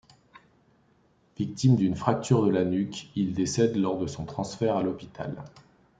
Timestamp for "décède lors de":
3.33-4.07